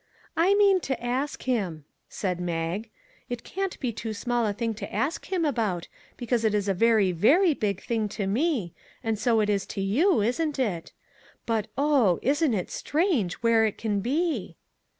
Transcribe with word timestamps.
"I 0.35 0.55
mean 0.55 0.79
to 0.89 0.99
ask 0.99 1.43
him," 1.43 1.85
said 2.09 2.39
Mag." 2.41 2.89
It 3.29 3.43
can't 3.43 3.79
be 3.79 3.93
too 3.93 4.15
small 4.15 4.47
a 4.47 4.51
thing 4.53 4.73
to 4.73 4.87
talk 4.89 5.21
to 5.21 5.29
him 5.29 5.45
about, 5.45 5.87
be 6.17 6.25
cause 6.25 6.43
it 6.43 6.55
is 6.55 6.67
a 6.67 6.73
very, 6.73 7.11
very 7.11 7.53
big 7.53 7.83
thing 7.83 8.09
to 8.17 8.25
me, 8.25 8.73
and 9.03 9.19
so 9.19 9.41
it 9.41 9.47
is 9.49 9.67
to 9.67 9.81
you, 9.81 10.21
isn't 10.21 10.57
it? 10.57 10.91
But, 11.45 11.67
oh, 11.77 12.17
isn't 12.23 12.55
it 12.55 12.71
strange 12.71 13.33
where 13.43 13.63
it 13.63 13.77
can 13.77 13.99
be 13.99 14.57